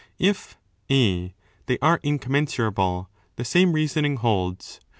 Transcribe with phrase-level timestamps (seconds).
[0.17, 0.57] If
[0.89, 1.35] (a)
[1.67, 3.05] they are zzcom mensurable
[3.35, 4.79] the same reasoning holds.